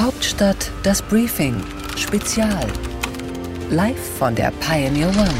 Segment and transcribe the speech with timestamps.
[0.00, 1.54] Hauptstadt das Briefing
[1.94, 2.66] Spezial.
[3.68, 5.34] Live von der Pioneer One.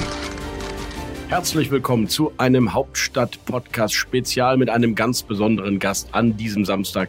[1.29, 7.09] Herzlich willkommen zu einem Hauptstadt-Podcast Spezial mit einem ganz besonderen Gast an diesem Samstag,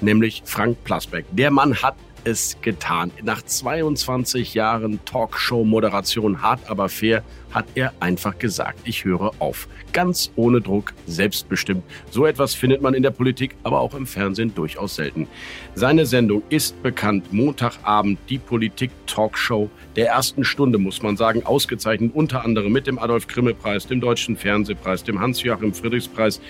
[0.00, 1.24] nämlich Frank Plasberg.
[1.32, 3.10] Der Mann hat es getan.
[3.24, 9.68] Nach 22 Jahren Talkshow-Moderation hart aber fair hat er einfach gesagt, ich höre auf.
[9.92, 11.84] Ganz ohne Druck, selbstbestimmt.
[12.10, 15.28] So etwas findet man in der Politik, aber auch im Fernsehen durchaus selten.
[15.74, 17.32] Seine Sendung ist bekannt.
[17.32, 23.86] Montagabend die Politik-Talkshow der ersten Stunde, muss man sagen, ausgezeichnet unter anderem mit dem Adolf-Grimme-Preis,
[23.86, 26.40] dem Deutschen Fernsehpreis, dem Hans-Joachim Friedrichs-Preis.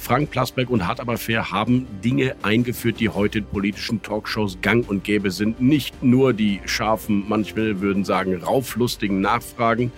[0.00, 4.88] Frank Plasberg und Hart aber fair haben Dinge eingeführt, die heute in politischen Talkshows gang
[4.88, 5.60] und gäbe sind.
[5.60, 9.90] Nicht nur die scharfen, manchmal würden sagen, rauflustigen Nachfragen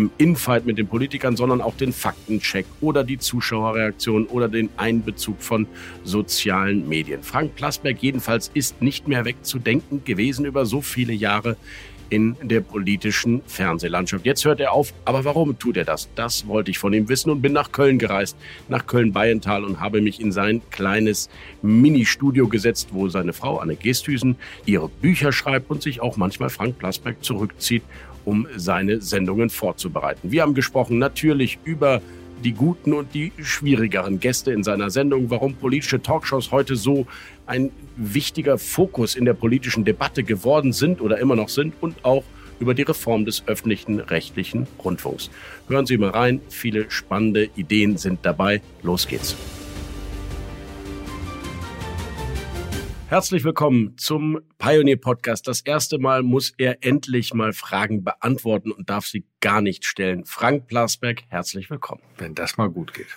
[0.00, 5.40] im Infight mit den Politikern, sondern auch den Faktencheck oder die Zuschauerreaktion oder den Einbezug
[5.40, 5.66] von
[6.04, 7.22] sozialen Medien.
[7.22, 11.56] Frank Plasberg jedenfalls ist nicht mehr wegzudenken gewesen über so viele Jahre
[12.10, 14.26] in der politischen Fernsehlandschaft.
[14.26, 16.08] Jetzt hört er auf, aber warum tut er das?
[16.16, 18.36] Das wollte ich von ihm wissen und bin nach Köln gereist,
[18.68, 21.30] nach Köln-Bayental und habe mich in sein kleines
[21.62, 24.36] Mini-Studio gesetzt, wo seine Frau Anne Gesthüsen
[24.66, 27.84] ihre Bücher schreibt und sich auch manchmal Frank Plasberg zurückzieht,
[28.30, 30.30] um seine Sendungen vorzubereiten.
[30.30, 32.00] Wir haben gesprochen natürlich über
[32.44, 37.06] die guten und die schwierigeren Gäste in seiner Sendung, warum politische Talkshows heute so
[37.46, 42.22] ein wichtiger Fokus in der politischen Debatte geworden sind oder immer noch sind und auch
[42.60, 45.28] über die Reform des öffentlichen rechtlichen Rundfunks.
[45.68, 48.62] Hören Sie mal rein, viele spannende Ideen sind dabei.
[48.82, 49.34] Los geht's.
[53.10, 55.48] Herzlich willkommen zum Pioneer Podcast.
[55.48, 60.24] Das erste Mal muss er endlich mal Fragen beantworten und darf sie gar nicht stellen.
[60.24, 62.02] Frank Plasberg, herzlich willkommen.
[62.18, 63.08] Wenn das mal gut geht.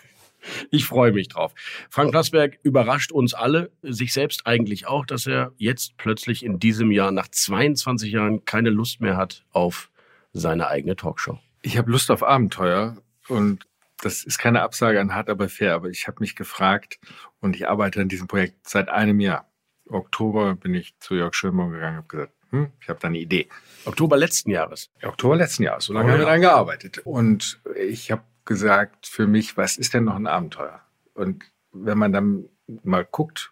[0.71, 1.53] Ich freue mich drauf.
[1.91, 6.89] Frank Plasberg überrascht uns alle, sich selbst eigentlich auch, dass er jetzt plötzlich in diesem
[6.89, 9.91] Jahr nach 22 Jahren keine Lust mehr hat auf
[10.31, 11.37] seine eigene Talkshow.
[11.61, 12.97] Ich habe Lust auf Abenteuer
[13.27, 13.67] und
[14.01, 15.75] das ist keine Absage an hart, aber fair.
[15.75, 16.97] Aber ich habe mich gefragt
[17.41, 19.52] und ich arbeite an diesem Projekt seit einem Jahr.
[19.89, 23.17] Oktober bin ich zu Jörg Schönbaum gegangen und habe gesagt, hm, ich habe da eine
[23.17, 23.49] Idee.
[23.85, 24.91] Oktober letzten Jahres.
[25.01, 26.99] Oktober letzten Jahres, so lange oh, haben wir daran gearbeitet.
[26.99, 30.81] Und ich habe gesagt für mich, was ist denn noch ein Abenteuer?
[31.13, 32.45] Und wenn man dann
[32.83, 33.51] mal guckt,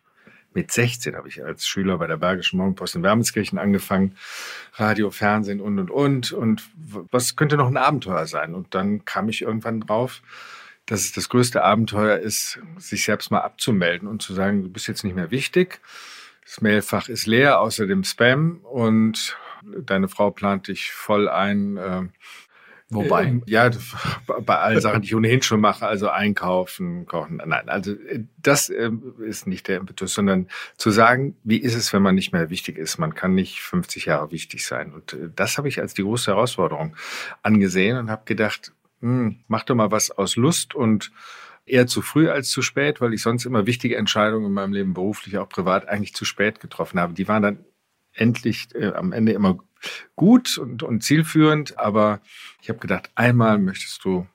[0.54, 4.18] mit 16 habe ich als Schüler bei der Bergischen Morgenpost in Wermelskirchen angefangen,
[4.74, 6.32] Radio, Fernsehen und, und, und.
[6.34, 6.70] Und
[7.12, 8.54] was könnte noch ein Abenteuer sein?
[8.54, 10.22] Und dann kam ich irgendwann drauf,
[10.86, 14.88] dass es das größte Abenteuer ist, sich selbst mal abzumelden und zu sagen, du bist
[14.88, 15.80] jetzt nicht mehr wichtig.
[16.44, 22.04] Das Mailfach ist leer, außer dem Spam und deine Frau plant dich voll ein, äh,
[22.92, 23.24] Wobei?
[23.24, 23.70] Ähm, ja,
[24.46, 27.42] bei allen Sachen, die ich ohnehin schon mache, also einkaufen, kochen.
[27.46, 31.94] Nein, also äh, das äh, ist nicht der Impetus, sondern zu sagen, wie ist es,
[31.94, 32.98] wenn man nicht mehr wichtig ist?
[32.98, 34.92] Man kann nicht 50 Jahre wichtig sein.
[34.94, 36.98] Und äh, das habe ich als die große Herausforderung
[37.42, 41.12] angesehen und habe gedacht, hm, mach doch mal was aus Lust und
[41.66, 44.94] eher zu früh als zu spät, weil ich sonst immer wichtige Entscheidungen in meinem Leben
[44.94, 47.14] beruflich, auch privat, eigentlich zu spät getroffen habe.
[47.14, 47.66] Die waren dann
[48.14, 49.60] endlich äh, am Ende immer
[50.16, 52.22] gut und, und zielführend, aber
[52.62, 54.28] ich habe gedacht, einmal möchtest du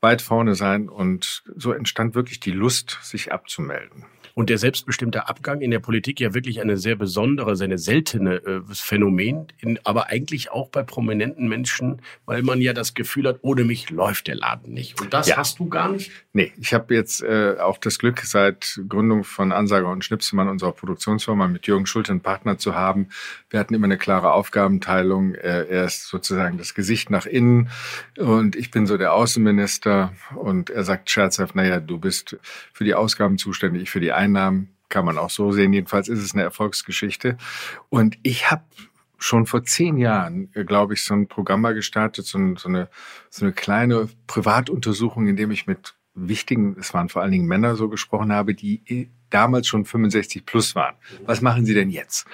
[0.00, 4.04] weit vorne sein und so entstand wirklich die Lust, sich abzumelden.
[4.34, 8.60] Und der selbstbestimmte Abgang in der Politik ja wirklich eine sehr besondere, sehr seltene äh,
[8.72, 13.64] Phänomen, in, aber eigentlich auch bei prominenten Menschen, weil man ja das Gefühl hat, ohne
[13.64, 15.00] mich läuft der Laden nicht.
[15.00, 15.36] Und das ja.
[15.36, 16.10] hast du gar nicht?
[16.32, 20.72] Nee, ich habe jetzt äh, auch das Glück, seit Gründung von Ansager und Schnipselmann, unserer
[20.72, 23.08] Produktionsfirma, mit Jürgen Schulte einen Partner zu haben.
[23.50, 25.34] Wir hatten immer eine klare Aufgabenteilung.
[25.34, 27.68] Äh, er ist sozusagen das Gesicht nach innen
[28.16, 32.38] und ich bin so der Außenminister und er sagt scherzhaft, naja, du bist
[32.72, 34.21] für die Ausgaben zuständig, ich für die Einnahmen
[34.88, 35.72] kann man auch so sehen.
[35.72, 37.38] Jedenfalls ist es eine Erfolgsgeschichte.
[37.88, 38.62] Und ich habe
[39.18, 42.88] schon vor zehn Jahren, äh, glaube ich, so ein Programm mal gestartet, so, so, eine,
[43.30, 47.76] so eine kleine Privatuntersuchung, in dem ich mit wichtigen, es waren vor allen Dingen Männer
[47.76, 50.96] so gesprochen habe, die damals schon 65 plus waren.
[51.24, 52.26] Was machen sie denn jetzt?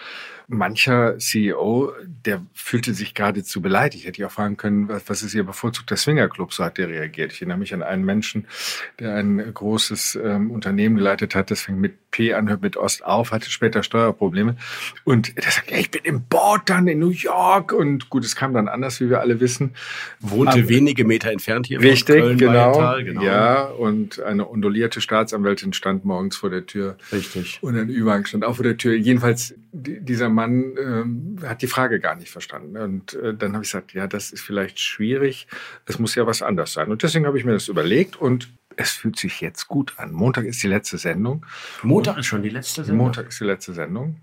[0.49, 1.93] Mancher CEO,
[2.25, 4.07] der fühlte sich geradezu beleidigt.
[4.07, 6.55] Hätte ich auch fragen können, was, was ist Ihr bevorzugter Swingerclub?
[6.55, 7.33] So hat der reagiert.
[7.33, 8.47] Ich erinnere mich an einen Menschen,
[8.99, 13.05] der ein großes ähm, Unternehmen geleitet hat, das fängt mit P an, hört mit Ost
[13.05, 14.57] auf, hatte später Steuerprobleme.
[15.05, 17.73] Und der sagt, ja, ich bin im Board dann in New York.
[17.73, 19.75] Und gut, es kam dann anders, wie wir alle wissen.
[20.21, 23.23] Wohnte Aber, wenige Meter entfernt hier richtig, von Köln, genau, genau.
[23.23, 26.97] Ja, und eine ondulierte Staatsanwältin stand morgens vor der Tür.
[27.13, 27.59] Richtig.
[27.61, 28.95] Und ein Ü-Wagen stand auch vor der Tür.
[28.95, 32.77] Jedenfalls, dieser Mann ähm, hat die Frage gar nicht verstanden.
[32.77, 35.47] Und äh, dann habe ich gesagt, ja, das ist vielleicht schwierig.
[35.87, 36.91] Es muss ja was anders sein.
[36.91, 38.49] Und deswegen habe ich mir das überlegt und
[38.81, 40.13] Es fühlt sich jetzt gut an.
[40.13, 41.45] Montag ist die letzte Sendung.
[41.83, 43.07] Montag ist schon die letzte Sendung?
[43.07, 44.21] Montag ist die letzte Sendung.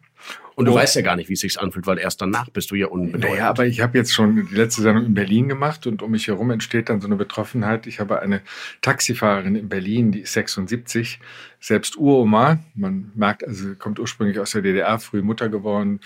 [0.56, 0.75] Und du oh.
[0.75, 3.38] weißt ja gar nicht, wie es sich anfühlt, weil erst danach bist du ja unbedeutend.
[3.38, 6.27] Ja, aber ich habe jetzt schon die letzte Sendung in Berlin gemacht und um mich
[6.27, 7.88] herum entsteht dann so eine Betroffenheit.
[7.88, 8.41] Ich habe eine
[8.81, 11.19] Taxifahrerin in Berlin, die ist 76,
[11.59, 12.59] selbst Uroma.
[12.73, 16.00] Man merkt also, kommt ursprünglich aus der DDR, früh Mutter geworden,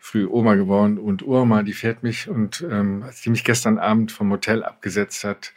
[0.00, 4.12] früh Oma geworden und Uroma, die fährt mich und ähm, als die mich gestern Abend
[4.12, 5.54] vom Hotel abgesetzt hat,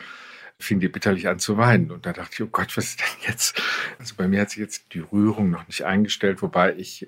[0.60, 1.92] fing die bitterlich an zu weinen.
[1.92, 3.62] Und da dachte ich, oh Gott, was ist denn jetzt?
[4.00, 7.08] Also bei mir hat sich jetzt die Rührung noch nicht eingestellt, wobei ich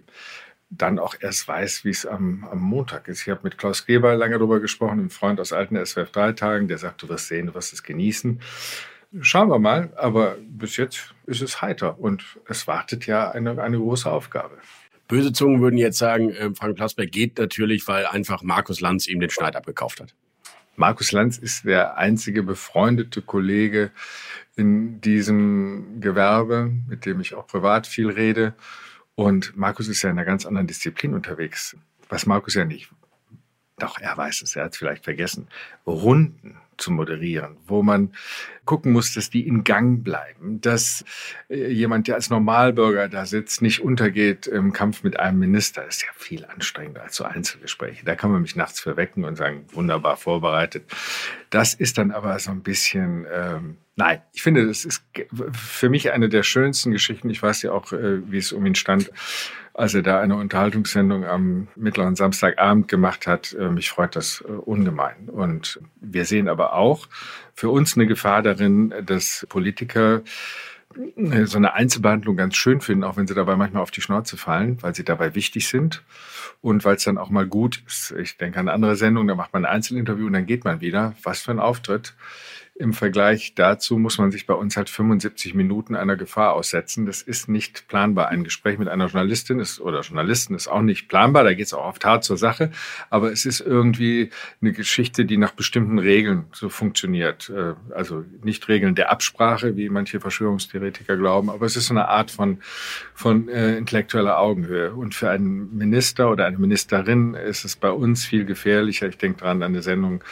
[0.70, 3.22] dann auch erst weiß, wie es am, am Montag ist.
[3.22, 6.68] Ich habe mit Klaus Geber lange darüber gesprochen, einem Freund aus alten SWF 3 Tagen,
[6.68, 8.40] der sagt, du wirst sehen, du wirst es genießen.
[9.22, 13.78] Schauen wir mal, aber bis jetzt ist es heiter und es wartet ja eine, eine
[13.78, 14.60] große Aufgabe.
[15.08, 19.20] Böse Zungen würden jetzt sagen, äh, Frank Plasberg geht natürlich, weil einfach Markus Lanz ihm
[19.20, 20.14] den Schneid abgekauft hat.
[20.76, 23.92] Markus Lanz ist der einzige befreundete Kollege
[24.56, 28.54] in diesem Gewerbe, mit dem ich auch privat viel rede.
[29.20, 31.76] Und Markus ist ja in einer ganz anderen Disziplin unterwegs.
[32.08, 32.90] Was Markus ja nicht,
[33.78, 35.50] doch er weiß es, er hat es vielleicht vergessen,
[35.86, 38.14] Runden zu moderieren, wo man
[38.64, 41.04] gucken muss, dass die in Gang bleiben, dass
[41.50, 45.86] äh, jemand, der als Normalbürger da sitzt, nicht untergeht im Kampf mit einem Minister.
[45.86, 48.06] Ist ja viel anstrengender als so Einzelgespräche.
[48.06, 50.86] Da kann man mich nachts verwecken und sagen, wunderbar vorbereitet.
[51.50, 55.04] Das ist dann aber so ein bisschen, ähm, nein, ich finde, das ist
[55.52, 57.30] für mich eine der schönsten Geschichten.
[57.30, 59.12] Ich weiß ja auch, äh, wie es um ihn stand
[59.80, 63.54] als er da eine Unterhaltungssendung am mittleren Samstagabend gemacht hat.
[63.54, 65.30] Äh, mich freut das äh, ungemein.
[65.30, 67.08] Und wir sehen aber auch
[67.54, 70.22] für uns eine Gefahr darin, dass Politiker
[71.44, 74.82] so eine Einzelbehandlung ganz schön finden, auch wenn sie dabei manchmal auf die Schnauze fallen,
[74.82, 76.04] weil sie dabei wichtig sind
[76.62, 78.12] und weil es dann auch mal gut ist.
[78.20, 81.14] Ich denke an andere Sendung, da macht man ein Einzelinterview und dann geht man wieder.
[81.24, 82.16] Was für ein Auftritt.
[82.80, 87.06] Im Vergleich dazu muss man sich bei uns halt 75 Minuten einer Gefahr aussetzen.
[87.06, 88.30] Das ist nicht planbar.
[88.30, 91.44] Ein Gespräch mit einer Journalistin ist oder Journalisten ist auch nicht planbar.
[91.44, 92.72] Da geht es auch oft hart zur Sache.
[93.10, 94.30] Aber es ist irgendwie
[94.62, 97.50] eine Geschichte, die nach bestimmten Regeln so funktioniert.
[97.50, 102.32] Äh, also nicht Regeln der Absprache, wie manche Verschwörungstheoretiker glauben, aber es ist eine Art
[102.32, 102.60] von,
[103.14, 104.94] von äh, intellektueller Augenhöhe.
[104.94, 109.10] Und für einen Minister oder eine Ministerin ist es bei uns viel gefährlicher.
[109.10, 110.24] Ich denke dran an eine Sendung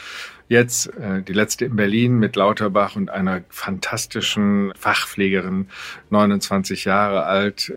[0.48, 5.68] Jetzt äh, die letzte in Berlin mit Lauterbach und einer fantastischen Fachpflegerin,
[6.08, 7.76] 29 Jahre alt.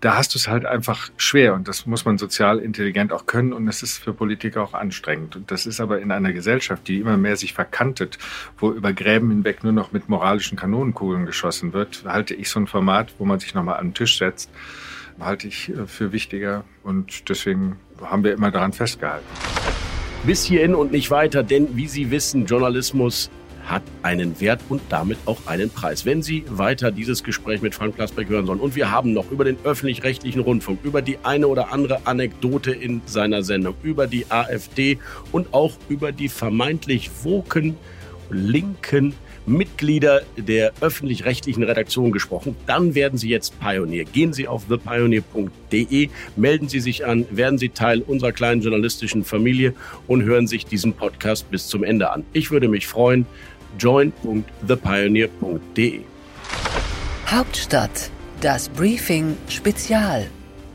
[0.00, 3.52] Da hast du es halt einfach schwer und das muss man sozial intelligent auch können
[3.52, 5.36] und es ist für Politiker auch anstrengend.
[5.36, 8.18] Und das ist aber in einer Gesellschaft, die immer mehr sich verkantet,
[8.58, 12.66] wo über Gräben hinweg nur noch mit moralischen Kanonenkugeln geschossen wird, halte ich so ein
[12.66, 14.50] Format, wo man sich nochmal an den Tisch setzt,
[15.20, 19.24] halte ich äh, für wichtiger und deswegen haben wir immer daran festgehalten
[20.24, 23.28] bis hierhin und nicht weiter, denn wie Sie wissen, Journalismus
[23.64, 26.04] hat einen Wert und damit auch einen Preis.
[26.04, 29.44] Wenn Sie weiter dieses Gespräch mit Frank Plasberg hören sollen und wir haben noch über
[29.44, 34.98] den öffentlich-rechtlichen Rundfunk, über die eine oder andere Anekdote in seiner Sendung, über die AfD
[35.32, 37.76] und auch über die vermeintlich woken
[38.30, 39.14] linken
[39.46, 44.04] Mitglieder der öffentlich-rechtlichen Redaktion gesprochen, dann werden Sie jetzt Pionier.
[44.04, 49.74] Gehen Sie auf thepioneer.de, melden Sie sich an, werden Sie Teil unserer kleinen journalistischen Familie
[50.06, 52.24] und hören sich diesen Podcast bis zum Ende an.
[52.32, 53.26] Ich würde mich freuen.
[53.78, 56.00] join.thepioneer.de
[57.26, 58.10] Hauptstadt,
[58.42, 60.26] das Briefing Spezial,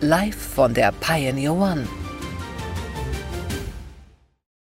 [0.01, 1.85] live von der Pioneer One.